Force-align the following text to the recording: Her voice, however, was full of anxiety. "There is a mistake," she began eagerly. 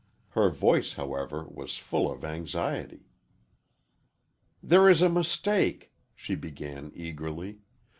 Her 0.29 0.49
voice, 0.49 0.93
however, 0.93 1.45
was 1.47 1.77
full 1.77 2.11
of 2.11 2.25
anxiety. 2.25 3.11
"There 4.63 4.89
is 4.89 5.03
a 5.03 5.09
mistake," 5.09 5.93
she 6.15 6.33
began 6.33 6.91
eagerly. 6.95 7.59